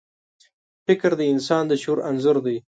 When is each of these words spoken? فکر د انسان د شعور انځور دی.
فکر 0.85 1.11
د 1.19 1.21
انسان 1.33 1.63
د 1.67 1.71
شعور 1.81 1.99
انځور 2.09 2.37
دی. 2.45 2.57